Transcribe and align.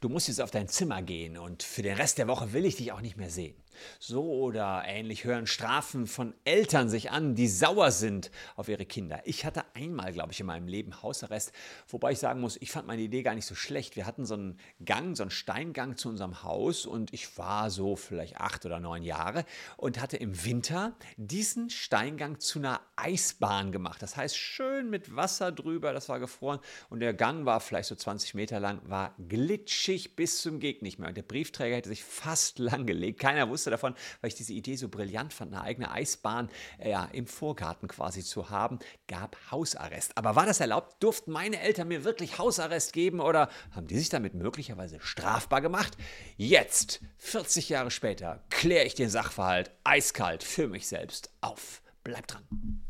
Du 0.00 0.08
musst 0.08 0.28
jetzt 0.28 0.40
auf 0.40 0.50
dein 0.50 0.68
Zimmer 0.68 1.02
gehen 1.02 1.36
und 1.36 1.62
für 1.62 1.82
den 1.82 1.96
Rest 1.96 2.18
der 2.18 2.28
Woche 2.28 2.52
will 2.52 2.64
ich 2.64 2.76
dich 2.76 2.92
auch 2.92 3.00
nicht 3.00 3.16
mehr 3.16 3.30
sehen. 3.30 3.54
So 3.98 4.24
oder 4.24 4.82
ähnlich 4.86 5.24
hören 5.24 5.46
Strafen 5.46 6.06
von 6.06 6.34
Eltern 6.44 6.88
sich 6.88 7.10
an, 7.10 7.34
die 7.34 7.48
sauer 7.48 7.90
sind 7.90 8.30
auf 8.56 8.68
ihre 8.68 8.86
Kinder. 8.86 9.20
Ich 9.24 9.44
hatte 9.44 9.64
einmal, 9.74 10.12
glaube 10.12 10.32
ich, 10.32 10.40
in 10.40 10.46
meinem 10.46 10.68
Leben 10.68 11.02
Hausarrest, 11.02 11.52
wobei 11.88 12.12
ich 12.12 12.18
sagen 12.18 12.40
muss, 12.40 12.56
ich 12.60 12.70
fand 12.70 12.86
meine 12.86 13.02
Idee 13.02 13.22
gar 13.22 13.34
nicht 13.34 13.46
so 13.46 13.54
schlecht. 13.54 13.96
Wir 13.96 14.06
hatten 14.06 14.26
so 14.26 14.34
einen 14.34 14.58
Gang, 14.84 15.16
so 15.16 15.22
einen 15.22 15.30
Steingang 15.30 15.96
zu 15.96 16.08
unserem 16.08 16.42
Haus 16.42 16.86
und 16.86 17.12
ich 17.12 17.38
war 17.38 17.70
so 17.70 17.96
vielleicht 17.96 18.38
acht 18.38 18.66
oder 18.66 18.80
neun 18.80 19.02
Jahre 19.02 19.44
und 19.76 20.00
hatte 20.00 20.16
im 20.16 20.44
Winter 20.44 20.94
diesen 21.16 21.70
Steingang 21.70 22.40
zu 22.40 22.58
einer 22.58 22.80
Eisbahn 22.96 23.72
gemacht. 23.72 24.02
Das 24.02 24.16
heißt, 24.16 24.36
schön 24.36 24.90
mit 24.90 25.14
Wasser 25.14 25.52
drüber, 25.52 25.92
das 25.92 26.08
war 26.08 26.18
gefroren 26.18 26.60
und 26.90 27.00
der 27.00 27.14
Gang 27.14 27.44
war 27.44 27.60
vielleicht 27.60 27.88
so 27.88 27.94
20 27.94 28.34
Meter 28.34 28.60
lang, 28.60 28.80
war 28.84 29.14
glitschig 29.38 30.16
bis 30.16 30.40
zum 30.40 30.58
Geg 30.58 30.82
nicht 30.82 30.98
mehr. 30.98 31.08
Und 31.08 31.16
der 31.16 31.22
Briefträger 31.22 31.76
hätte 31.76 31.90
sich 31.90 32.02
fast 32.02 32.58
langgelegt. 32.58 33.20
Keiner 33.20 33.48
wusste, 33.48 33.58
wusste 33.58 33.70
davon, 33.70 33.94
weil 34.20 34.28
ich 34.28 34.34
diese 34.36 34.52
Idee 34.52 34.76
so 34.76 34.88
brillant 34.88 35.32
fand, 35.32 35.52
eine 35.52 35.62
eigene 35.62 35.90
Eisbahn 35.90 36.48
äh, 36.78 36.90
ja, 36.90 37.06
im 37.06 37.26
Vorgarten 37.26 37.88
quasi 37.88 38.22
zu 38.22 38.50
haben, 38.50 38.78
gab 39.08 39.36
Hausarrest. 39.50 40.16
Aber 40.16 40.36
war 40.36 40.46
das 40.46 40.60
erlaubt? 40.60 41.02
Durften 41.02 41.32
meine 41.32 41.60
Eltern 41.60 41.88
mir 41.88 42.04
wirklich 42.04 42.38
Hausarrest 42.38 42.92
geben 42.92 43.20
oder 43.20 43.50
haben 43.72 43.88
die 43.88 43.98
sich 43.98 44.08
damit 44.08 44.34
möglicherweise 44.34 45.00
strafbar 45.00 45.60
gemacht? 45.60 45.96
Jetzt, 46.36 47.00
40 47.16 47.68
Jahre 47.68 47.90
später, 47.90 48.44
kläre 48.50 48.86
ich 48.86 48.94
den 48.94 49.10
Sachverhalt 49.10 49.72
eiskalt 49.84 50.44
für 50.44 50.68
mich 50.68 50.86
selbst 50.86 51.30
auf. 51.40 51.82
Bleibt 52.04 52.34
dran. 52.34 52.87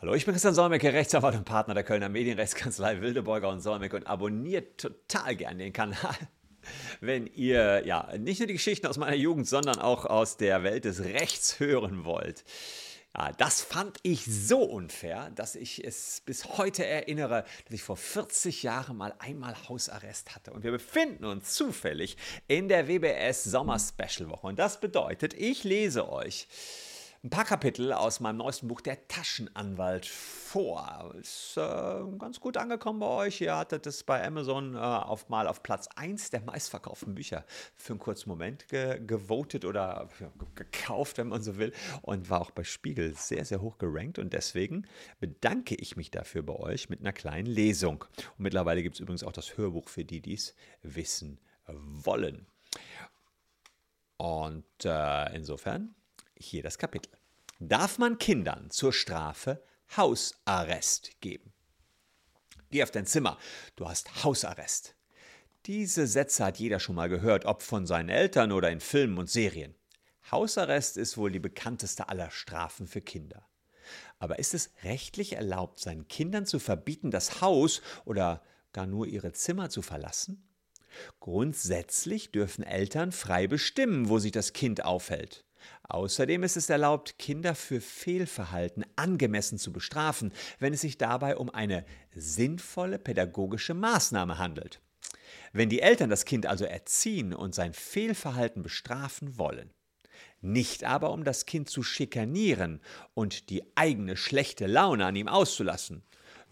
Hallo, 0.00 0.12
ich 0.14 0.24
bin 0.24 0.34
Christian 0.34 0.54
Solmecke, 0.54 0.92
Rechtsanwalt 0.92 1.36
und 1.36 1.44
Partner 1.44 1.72
der 1.72 1.84
Kölner 1.84 2.08
Medienrechtskanzlei 2.08 3.00
Wildeborger 3.00 3.48
und 3.48 3.60
Solmecke 3.60 3.94
und 3.96 4.06
abonniert 4.08 4.78
total 4.78 5.36
gern 5.36 5.56
den 5.58 5.72
Kanal, 5.72 6.16
wenn 7.00 7.28
ihr 7.28 7.86
ja 7.86 8.12
nicht 8.18 8.40
nur 8.40 8.48
die 8.48 8.54
Geschichten 8.54 8.88
aus 8.88 8.98
meiner 8.98 9.14
Jugend, 9.14 9.46
sondern 9.46 9.78
auch 9.78 10.04
aus 10.04 10.36
der 10.36 10.64
Welt 10.64 10.84
des 10.84 11.04
Rechts 11.04 11.60
hören 11.60 12.04
wollt. 12.04 12.44
Ja, 13.16 13.30
das 13.38 13.62
fand 13.62 13.98
ich 14.02 14.24
so 14.26 14.64
unfair, 14.64 15.30
dass 15.36 15.54
ich 15.54 15.84
es 15.84 16.22
bis 16.26 16.58
heute 16.58 16.84
erinnere, 16.84 17.44
dass 17.64 17.74
ich 17.74 17.82
vor 17.84 17.96
40 17.96 18.64
Jahren 18.64 18.96
mal 18.96 19.14
einmal 19.20 19.54
Hausarrest 19.68 20.34
hatte. 20.34 20.52
Und 20.52 20.64
wir 20.64 20.72
befinden 20.72 21.24
uns 21.24 21.54
zufällig 21.54 22.16
in 22.48 22.68
der 22.68 22.88
WBS 22.88 23.44
Sommer 23.44 23.78
Special 23.78 24.28
Woche. 24.28 24.48
Und 24.48 24.58
das 24.58 24.80
bedeutet, 24.80 25.34
ich 25.34 25.62
lese 25.62 26.10
euch 26.10 26.48
ein 27.24 27.30
paar 27.30 27.46
Kapitel 27.46 27.90
aus 27.94 28.20
meinem 28.20 28.36
neuesten 28.36 28.68
Buch 28.68 28.82
Der 28.82 29.08
Taschenanwalt 29.08 30.04
vor. 30.04 31.14
Ist 31.18 31.56
äh, 31.56 32.02
ganz 32.18 32.38
gut 32.38 32.58
angekommen 32.58 33.00
bei 33.00 33.06
euch. 33.06 33.40
Ihr 33.40 33.56
hattet 33.56 33.86
es 33.86 34.02
bei 34.04 34.22
Amazon 34.22 34.74
äh, 34.74 34.78
auf 34.78 35.30
mal 35.30 35.48
auf 35.48 35.62
Platz 35.62 35.88
1 35.96 36.28
der 36.28 36.42
meistverkauften 36.42 37.14
Bücher 37.14 37.46
für 37.76 37.94
einen 37.94 38.00
kurzen 38.00 38.28
Moment 38.28 38.68
ge 38.68 39.00
gewotet 39.00 39.64
oder 39.64 40.10
ja, 40.20 40.30
gekauft, 40.54 41.16
wenn 41.16 41.28
man 41.28 41.42
so 41.42 41.56
will. 41.56 41.72
Und 42.02 42.28
war 42.28 42.42
auch 42.42 42.50
bei 42.50 42.62
Spiegel 42.62 43.14
sehr, 43.14 43.46
sehr 43.46 43.62
hoch 43.62 43.78
gerankt. 43.78 44.18
Und 44.18 44.34
deswegen 44.34 44.86
bedanke 45.18 45.76
ich 45.76 45.96
mich 45.96 46.10
dafür 46.10 46.42
bei 46.42 46.54
euch 46.54 46.90
mit 46.90 47.00
einer 47.00 47.14
kleinen 47.14 47.46
Lesung. 47.46 48.04
Und 48.36 48.40
mittlerweile 48.40 48.82
gibt 48.82 48.96
es 48.96 49.00
übrigens 49.00 49.24
auch 49.24 49.32
das 49.32 49.56
Hörbuch 49.56 49.88
für 49.88 50.04
die, 50.04 50.20
die 50.20 50.34
es 50.34 50.54
wissen 50.82 51.40
wollen. 51.66 52.46
Und 54.18 54.84
äh, 54.84 55.34
insofern 55.34 55.94
hier 56.44 56.62
das 56.62 56.78
Kapitel. 56.78 57.10
Darf 57.60 57.98
man 57.98 58.18
Kindern 58.18 58.70
zur 58.70 58.92
Strafe 58.92 59.62
Hausarrest 59.96 61.20
geben? 61.20 61.52
Geh 62.70 62.82
auf 62.82 62.90
dein 62.90 63.06
Zimmer, 63.06 63.38
du 63.76 63.88
hast 63.88 64.24
Hausarrest. 64.24 64.96
Diese 65.66 66.06
Sätze 66.06 66.44
hat 66.44 66.58
jeder 66.58 66.80
schon 66.80 66.96
mal 66.96 67.08
gehört, 67.08 67.46
ob 67.46 67.62
von 67.62 67.86
seinen 67.86 68.08
Eltern 68.08 68.52
oder 68.52 68.70
in 68.70 68.80
Filmen 68.80 69.18
und 69.18 69.30
Serien. 69.30 69.74
Hausarrest 70.30 70.96
ist 70.96 71.16
wohl 71.16 71.30
die 71.30 71.38
bekannteste 71.38 72.08
aller 72.08 72.30
Strafen 72.30 72.86
für 72.86 73.00
Kinder. 73.00 73.46
Aber 74.18 74.38
ist 74.38 74.54
es 74.54 74.70
rechtlich 74.82 75.34
erlaubt, 75.34 75.78
seinen 75.78 76.08
Kindern 76.08 76.46
zu 76.46 76.58
verbieten, 76.58 77.10
das 77.10 77.40
Haus 77.40 77.82
oder 78.04 78.42
gar 78.72 78.86
nur 78.86 79.06
ihre 79.06 79.32
Zimmer 79.32 79.70
zu 79.70 79.82
verlassen? 79.82 80.48
Grundsätzlich 81.20 82.32
dürfen 82.32 82.64
Eltern 82.64 83.12
frei 83.12 83.46
bestimmen, 83.46 84.08
wo 84.08 84.18
sich 84.18 84.32
das 84.32 84.52
Kind 84.52 84.84
aufhält. 84.84 85.43
Außerdem 85.88 86.42
ist 86.42 86.56
es 86.56 86.70
erlaubt, 86.70 87.18
Kinder 87.18 87.54
für 87.54 87.80
Fehlverhalten 87.80 88.84
angemessen 88.96 89.58
zu 89.58 89.72
bestrafen, 89.72 90.32
wenn 90.58 90.72
es 90.72 90.80
sich 90.80 90.98
dabei 90.98 91.36
um 91.36 91.50
eine 91.50 91.84
sinnvolle 92.14 92.98
pädagogische 92.98 93.74
Maßnahme 93.74 94.38
handelt. 94.38 94.80
Wenn 95.52 95.68
die 95.68 95.80
Eltern 95.80 96.10
das 96.10 96.24
Kind 96.24 96.46
also 96.46 96.64
erziehen 96.64 97.34
und 97.34 97.54
sein 97.54 97.72
Fehlverhalten 97.72 98.62
bestrafen 98.62 99.38
wollen, 99.38 99.70
nicht 100.40 100.84
aber 100.84 101.10
um 101.10 101.24
das 101.24 101.46
Kind 101.46 101.70
zu 101.70 101.82
schikanieren 101.82 102.80
und 103.14 103.50
die 103.50 103.62
eigene 103.76 104.16
schlechte 104.16 104.66
Laune 104.66 105.06
an 105.06 105.16
ihm 105.16 105.28
auszulassen. 105.28 106.02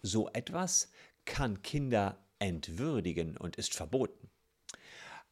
So 0.00 0.28
etwas 0.30 0.90
kann 1.24 1.62
Kinder 1.62 2.18
entwürdigen 2.38 3.36
und 3.36 3.56
ist 3.56 3.74
verboten. 3.74 4.31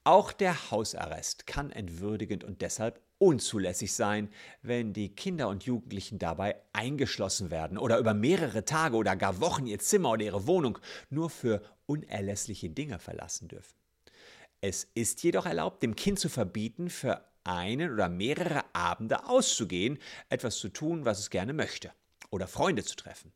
Auch 0.05 0.33
der 0.33 0.71
Hausarrest 0.71 1.47
kann 1.47 1.71
entwürdigend 1.71 2.43
und 2.43 2.63
deshalb 2.63 3.03
unzulässig 3.19 3.93
sein, 3.93 4.31
wenn 4.63 4.95
die 4.95 5.15
Kinder 5.15 5.49
und 5.49 5.65
Jugendlichen 5.65 6.19
dabei 6.19 6.57
eingeschlossen 6.73 7.51
werden 7.51 7.77
oder 7.77 7.99
über 7.99 8.15
mehrere 8.15 8.65
Tage 8.65 8.97
oder 8.97 9.15
gar 9.15 9.41
Wochen 9.41 9.67
ihr 9.67 9.79
Zimmer 9.79 10.13
oder 10.13 10.25
ihre 10.25 10.47
Wohnung 10.47 10.79
nur 11.11 11.29
für 11.29 11.63
unerlässliche 11.85 12.71
Dinge 12.71 12.99
verlassen 12.99 13.49
dürfen. 13.49 13.75
Es 14.63 14.85
ist 14.95 15.23
jedoch 15.23 15.45
erlaubt, 15.45 15.83
dem 15.83 15.97
Kind 15.97 16.19
zu 16.19 16.31
verbieten, 16.31 16.89
für 16.89 17.23
einen 17.45 17.93
oder 17.93 18.09
mehrere 18.09 18.75
Abende 18.75 19.27
auszugehen, 19.29 19.99
etwas 20.31 20.57
zu 20.57 20.71
tun, 20.71 21.05
was 21.05 21.19
es 21.19 21.29
gerne 21.29 21.53
möchte 21.53 21.93
oder 22.31 22.47
Freunde 22.47 22.85
zu 22.85 22.97
treffen. 22.97 23.33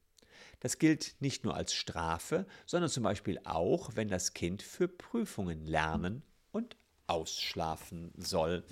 Das 0.60 0.78
gilt 0.78 1.16
nicht 1.20 1.44
nur 1.44 1.54
als 1.54 1.74
Strafe, 1.74 2.46
sondern 2.64 2.88
zum 2.88 3.02
Beispiel 3.02 3.38
auch, 3.44 3.90
wenn 3.96 4.08
das 4.08 4.32
Kind 4.32 4.62
für 4.62 4.88
Prüfungen 4.88 5.66
lernen 5.66 6.22
und 6.54 6.76
ausschlafen 7.06 8.12
soll. 8.16 8.64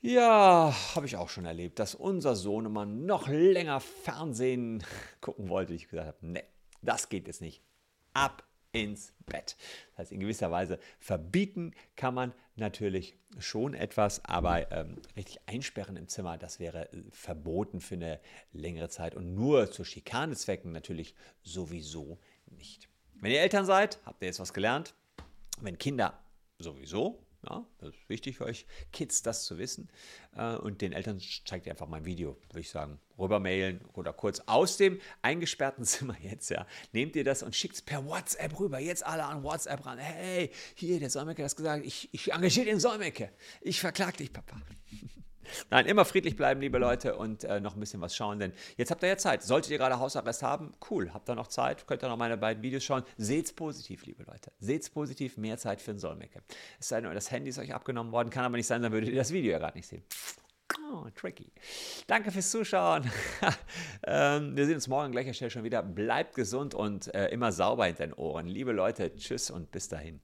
Ja, 0.00 0.74
habe 0.94 1.06
ich 1.06 1.16
auch 1.16 1.28
schon 1.28 1.44
erlebt, 1.44 1.78
dass 1.78 1.94
unser 1.94 2.36
Sohn 2.36 2.66
immer 2.66 2.86
noch 2.86 3.28
länger 3.28 3.80
Fernsehen 3.80 4.84
gucken 5.20 5.48
wollte. 5.48 5.74
Ich 5.74 5.88
gesagt 5.88 6.06
habe, 6.08 6.18
nee, 6.20 6.44
das 6.82 7.08
geht 7.08 7.26
jetzt 7.26 7.40
nicht. 7.40 7.62
Ab 8.14 8.44
ins 8.72 9.14
Bett. 9.26 9.56
Das 9.90 9.98
heißt, 9.98 10.12
in 10.12 10.20
gewisser 10.20 10.50
Weise 10.50 10.78
verbieten 10.98 11.72
kann 11.96 12.14
man 12.14 12.32
natürlich 12.56 13.16
schon 13.38 13.74
etwas, 13.74 14.24
aber 14.24 14.70
ähm, 14.72 15.00
richtig 15.16 15.40
einsperren 15.46 15.96
im 15.96 16.08
Zimmer, 16.08 16.36
das 16.36 16.60
wäre 16.60 16.92
äh, 16.92 17.02
verboten 17.10 17.80
für 17.80 17.94
eine 17.94 18.20
längere 18.52 18.88
Zeit 18.88 19.14
und 19.14 19.34
nur 19.34 19.70
zu 19.70 19.84
Schikanezwecken 19.84 20.70
natürlich 20.72 21.14
sowieso 21.42 22.18
nicht. 22.46 22.88
Wenn 23.14 23.32
ihr 23.32 23.40
Eltern 23.40 23.64
seid, 23.64 23.98
habt 24.04 24.22
ihr 24.22 24.26
jetzt 24.26 24.40
was 24.40 24.52
gelernt. 24.52 24.94
Wenn 25.60 25.78
Kinder 25.78 26.22
sowieso, 26.58 27.24
ja, 27.48 27.64
das 27.78 27.90
ist 27.90 28.08
wichtig 28.08 28.36
für 28.36 28.44
euch 28.44 28.66
Kids, 28.92 29.22
das 29.22 29.44
zu 29.44 29.58
wissen. 29.58 29.88
Äh, 30.36 30.56
und 30.56 30.80
den 30.80 30.92
Eltern 30.92 31.20
zeigt 31.44 31.66
ihr 31.66 31.72
einfach 31.72 31.86
mal 31.86 31.98
ein 31.98 32.04
Video, 32.04 32.36
würde 32.48 32.60
ich 32.60 32.70
sagen. 32.70 32.98
Rübermailen 33.18 33.80
oder 33.94 34.12
kurz 34.12 34.40
aus 34.46 34.76
dem 34.76 35.00
eingesperrten 35.22 35.84
Zimmer 35.84 36.16
jetzt, 36.20 36.50
ja. 36.50 36.66
Nehmt 36.92 37.14
ihr 37.16 37.24
das 37.24 37.42
und 37.42 37.54
schickt 37.54 37.76
es 37.76 37.82
per 37.82 38.04
WhatsApp 38.06 38.58
rüber. 38.58 38.78
Jetzt 38.78 39.06
alle 39.06 39.24
an 39.24 39.44
WhatsApp 39.44 39.86
ran. 39.86 39.98
Hey, 39.98 40.50
hier, 40.74 40.98
der 40.98 41.10
Säumecke 41.10 41.42
hat 41.42 41.46
das 41.46 41.56
gesagt. 41.56 41.86
Ich, 41.86 42.08
ich 42.12 42.32
engagiere 42.32 42.66
den 42.66 42.80
Säumecke. 42.80 43.30
Ich 43.60 43.80
verklag 43.80 44.16
dich, 44.16 44.32
Papa. 44.32 44.60
Nein, 45.70 45.86
immer 45.86 46.04
friedlich 46.04 46.36
bleiben, 46.36 46.60
liebe 46.60 46.78
Leute, 46.78 47.16
und 47.16 47.44
äh, 47.44 47.60
noch 47.60 47.74
ein 47.74 47.80
bisschen 47.80 48.00
was 48.00 48.14
schauen, 48.14 48.38
denn 48.38 48.52
jetzt 48.76 48.90
habt 48.90 49.02
ihr 49.02 49.08
ja 49.08 49.16
Zeit. 49.16 49.42
Solltet 49.42 49.70
ihr 49.70 49.78
gerade 49.78 49.98
Hausarrest 49.98 50.42
haben, 50.42 50.72
cool, 50.90 51.12
habt 51.12 51.28
ihr 51.28 51.34
noch 51.34 51.48
Zeit, 51.48 51.86
könnt 51.86 52.02
ihr 52.02 52.08
noch 52.08 52.16
meine 52.16 52.36
beiden 52.36 52.62
Videos 52.62 52.84
schauen. 52.84 53.02
Seht's 53.16 53.52
positiv, 53.52 54.06
liebe 54.06 54.24
Leute. 54.24 54.52
Seht's 54.60 54.90
positiv, 54.90 55.36
mehr 55.36 55.58
Zeit 55.58 55.80
für 55.80 55.92
den 55.92 55.98
Solmecke. 55.98 56.42
Es 56.78 56.88
sei 56.88 57.00
denn, 57.00 57.12
das 57.12 57.30
Handy 57.30 57.50
ist 57.50 57.58
euch 57.58 57.74
abgenommen 57.74 58.12
worden, 58.12 58.30
kann 58.30 58.44
aber 58.44 58.56
nicht 58.56 58.66
sein, 58.66 58.82
dann 58.82 58.92
würdet 58.92 59.10
ihr 59.10 59.16
das 59.16 59.32
Video 59.32 59.52
ja 59.52 59.58
gerade 59.58 59.76
nicht 59.76 59.88
sehen. 59.88 60.02
Oh, 60.92 61.06
tricky. 61.14 61.50
Danke 62.06 62.30
fürs 62.30 62.50
Zuschauen. 62.50 63.10
ähm, 64.06 64.56
wir 64.56 64.66
sehen 64.66 64.74
uns 64.74 64.88
morgen 64.88 65.12
gleicher 65.12 65.34
Stelle 65.34 65.50
schon 65.50 65.64
wieder. 65.64 65.82
Bleibt 65.82 66.34
gesund 66.34 66.74
und 66.74 67.12
äh, 67.14 67.28
immer 67.28 67.52
sauber 67.52 67.86
hinter 67.86 68.06
den 68.06 68.14
Ohren. 68.14 68.46
Liebe 68.46 68.72
Leute, 68.72 69.14
tschüss 69.14 69.50
und 69.50 69.70
bis 69.70 69.88
dahin. 69.88 70.20